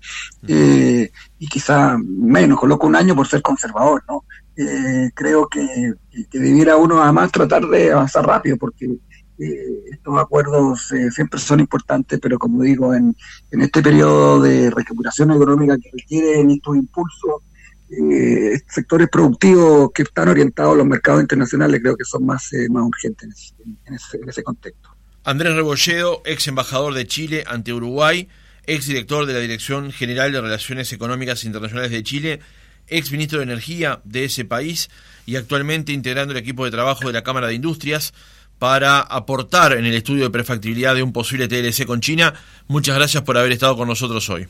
Eh, 0.47 1.09
y 1.39 1.47
quizá 1.47 1.97
menos, 1.97 2.59
coloco 2.59 2.87
un 2.87 2.95
año 2.95 3.15
por 3.15 3.27
ser 3.27 3.41
conservador, 3.41 4.03
¿no? 4.07 4.25
Eh, 4.57 5.11
creo 5.13 5.47
que, 5.47 5.93
debiera 6.31 6.77
uno 6.77 7.01
además 7.01 7.31
tratar 7.31 7.65
de 7.67 7.91
avanzar 7.91 8.25
rápido, 8.25 8.57
porque 8.57 8.85
eh, 8.85 9.83
estos 9.91 10.17
acuerdos 10.19 10.93
siempre 11.11 11.39
son 11.39 11.61
importantes, 11.61 12.19
pero 12.21 12.37
como 12.37 12.63
digo, 12.63 12.93
en, 12.93 13.15
en 13.51 13.61
este 13.61 13.81
periodo 13.81 14.41
de 14.41 14.69
recuperación 14.71 15.31
económica 15.31 15.77
que 15.77 15.89
requieren 15.93 16.51
estos 16.51 16.75
impulsos, 16.75 17.41
eh, 17.89 18.59
sectores 18.67 19.07
productivos 19.09 19.91
que 19.93 20.03
están 20.03 20.27
orientados 20.27 20.73
a 20.73 20.77
los 20.77 20.87
mercados 20.87 21.21
internacionales 21.21 21.81
creo 21.81 21.95
que 21.95 22.03
son 22.03 22.25
más, 22.25 22.51
eh, 22.53 22.67
más 22.69 22.83
urgentes 22.83 23.53
en 23.85 23.93
ese, 24.27 24.43
contexto. 24.43 24.89
Andrés 25.23 25.55
Rebolledo, 25.55 26.21
ex 26.25 26.47
embajador 26.47 26.93
de 26.93 27.05
Chile 27.05 27.43
ante 27.47 27.73
Uruguay, 27.73 28.27
ex 28.65 28.87
director 28.87 29.25
de 29.25 29.33
la 29.33 29.39
Dirección 29.39 29.91
General 29.91 30.31
de 30.31 30.41
Relaciones 30.41 30.91
Económicas 30.93 31.43
Internacionales 31.43 31.91
de 31.91 32.03
Chile, 32.03 32.39
ex 32.87 33.11
ministro 33.11 33.39
de 33.39 33.43
Energía 33.43 34.01
de 34.03 34.25
ese 34.25 34.45
país 34.45 34.89
y 35.25 35.35
actualmente 35.35 35.91
integrando 35.91 36.31
el 36.31 36.39
equipo 36.39 36.65
de 36.65 36.71
trabajo 36.71 37.07
de 37.07 37.13
la 37.13 37.23
Cámara 37.23 37.47
de 37.47 37.53
Industrias 37.53 38.13
para 38.57 38.99
aportar 38.99 39.73
en 39.73 39.85
el 39.85 39.93
estudio 39.93 40.23
de 40.23 40.29
prefactibilidad 40.29 40.95
de 40.95 41.03
un 41.03 41.13
posible 41.13 41.47
TLC 41.47 41.85
con 41.85 42.01
China. 42.01 42.33
Muchas 42.67 42.95
gracias 42.95 43.23
por 43.23 43.37
haber 43.37 43.51
estado 43.51 43.75
con 43.77 43.87
nosotros 43.87 44.27
hoy. 44.29 44.47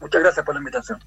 Muchas 0.00 0.20
gracias 0.20 0.44
por 0.44 0.54
la 0.54 0.60
invitación. 0.60 0.98